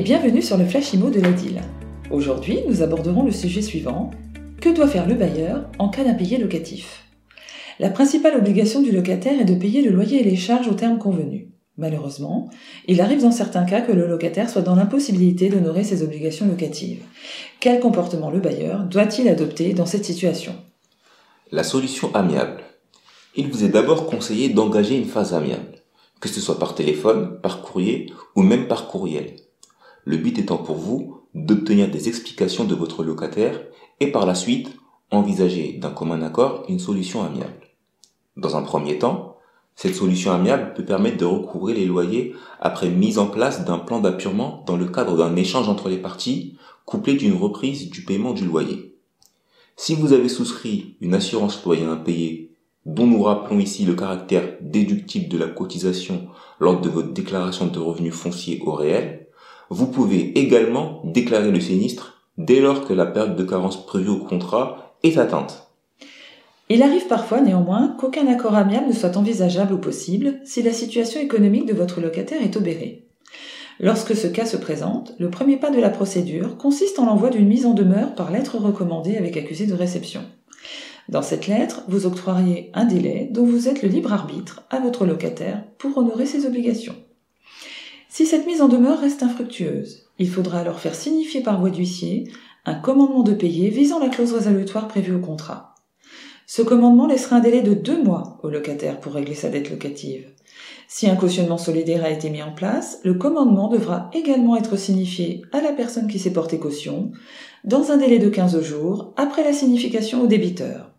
[0.00, 1.60] et bienvenue sur le Flash Imo de la DIL.
[2.10, 4.10] Aujourd'hui, nous aborderons le sujet suivant
[4.58, 7.04] que doit faire le bailleur en cas d'impayé locatif?
[7.78, 10.96] La principale obligation du locataire est de payer le loyer et les charges au terme
[10.96, 11.50] convenu.
[11.76, 12.48] Malheureusement,
[12.88, 17.02] il arrive dans certains cas que le locataire soit dans l'impossibilité d'honorer ses obligations locatives.
[17.60, 20.54] Quel comportement le bailleur doit-il adopter dans cette situation?
[21.52, 22.62] La solution amiable.
[23.36, 25.74] Il vous est d'abord conseillé d'engager une phase amiable
[26.20, 29.36] que ce soit par téléphone, par courrier ou même par courriel.
[30.04, 33.60] Le but étant pour vous d'obtenir des explications de votre locataire
[34.00, 34.76] et par la suite
[35.10, 37.68] envisager d'un commun accord une solution amiable.
[38.36, 39.36] Dans un premier temps,
[39.74, 44.00] cette solution amiable peut permettre de recouvrer les loyers après mise en place d'un plan
[44.00, 48.44] d'appurement dans le cadre d'un échange entre les parties, couplé d'une reprise du paiement du
[48.44, 48.94] loyer.
[49.76, 52.50] Si vous avez souscrit une assurance loyer impayée
[52.86, 56.28] dont nous rappelons ici le caractère déductible de la cotisation
[56.58, 59.19] lors de votre déclaration de revenus fonciers au réel,
[59.70, 64.18] vous pouvez également déclarer le sinistre dès lors que la période de carence prévue au
[64.18, 65.68] contrat est atteinte.
[66.68, 71.20] Il arrive parfois néanmoins qu'aucun accord amiable ne soit envisageable ou possible si la situation
[71.20, 73.06] économique de votre locataire est obérée.
[73.78, 77.48] Lorsque ce cas se présente, le premier pas de la procédure consiste en l'envoi d'une
[77.48, 80.22] mise en demeure par lettre recommandée avec accusé de réception.
[81.08, 85.06] Dans cette lettre, vous octroyez un délai dont vous êtes le libre arbitre à votre
[85.06, 86.94] locataire pour honorer ses obligations.
[88.12, 92.28] Si cette mise en demeure reste infructueuse, il faudra alors faire signifier par voie d'huissier
[92.66, 95.76] un commandement de payer visant la clause résolutoire prévue au contrat.
[96.44, 100.26] Ce commandement laissera un délai de deux mois au locataire pour régler sa dette locative.
[100.88, 105.42] Si un cautionnement solidaire a été mis en place, le commandement devra également être signifié
[105.52, 107.12] à la personne qui s'est portée caution
[107.62, 110.90] dans un délai de 15 jours après la signification au débiteur.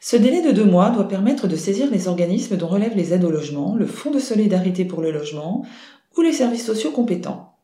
[0.00, 3.24] Ce délai de deux mois doit permettre de saisir les organismes dont relèvent les aides
[3.24, 5.64] au logement, le Fonds de solidarité pour le logement
[6.16, 7.54] ou les services sociaux compétents.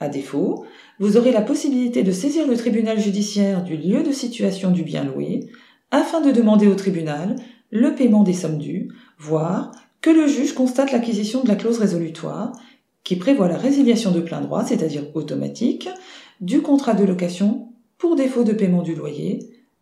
[0.00, 0.64] À défaut,
[0.98, 5.04] vous aurez la possibilité de saisir le tribunal judiciaire du lieu de situation du bien
[5.04, 5.48] loué
[5.90, 7.36] afin de demander au tribunal
[7.70, 8.88] le paiement des sommes dues,
[9.18, 12.52] voire que le juge constate l'acquisition de la clause résolutoire
[13.04, 15.88] qui prévoit la résiliation de plein droit, c'est-à-dire automatique,
[16.40, 19.38] du contrat de location pour défaut de paiement du loyer,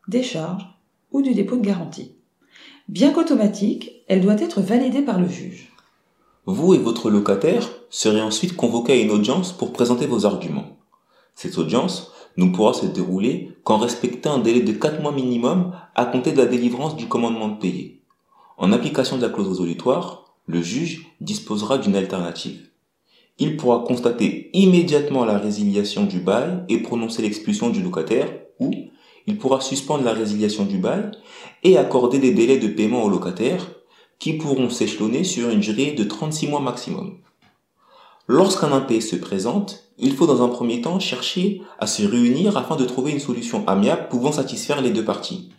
[0.09, 0.67] des charges
[1.11, 2.15] ou du dépôt de garantie.
[2.89, 5.72] Bien qu'automatique, elle doit être validée par le juge.
[6.45, 10.77] Vous et votre locataire serez ensuite convoqués à une audience pour présenter vos arguments.
[11.37, 16.05] Cette audience ne pourra se dérouler qu'en respectant un délai de 4 mois minimum à
[16.05, 18.01] compter de la délivrance du commandement de payer.
[18.59, 22.71] En application de la clause résolutoire, le juge disposera d'une alternative.
[23.39, 28.29] Il pourra constater immédiatement la résiliation du bail et prononcer l'expulsion du locataire
[28.59, 28.73] ou
[29.29, 31.13] il pourra suspendre la résiliation du bail
[31.63, 33.65] et accorder des délais de paiement aux locataires
[34.23, 37.17] qui pourront s'échelonner sur une durée de 36 mois maximum.
[38.29, 42.77] Lorsqu'un impayé se présente, il faut dans un premier temps chercher à se réunir afin
[42.77, 45.51] de trouver une solution amiable pouvant satisfaire les deux parties.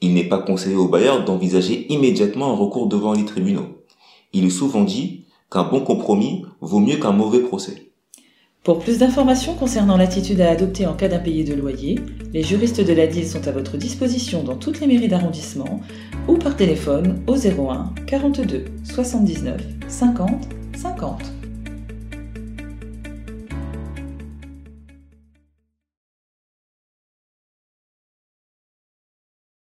[0.00, 3.84] Il n'est pas conseillé au bailleur d'envisager immédiatement un recours devant les tribunaux.
[4.32, 7.92] Il est souvent dit qu'un bon compromis vaut mieux qu'un mauvais procès.
[8.64, 12.00] Pour plus d'informations concernant l'attitude à adopter en cas d'impayé de loyer,
[12.32, 15.82] les juristes de la DIL sont à votre disposition dans toutes les mairies d'arrondissement
[16.28, 20.48] ou par téléphone au 01 42 79 50
[20.78, 21.43] 50.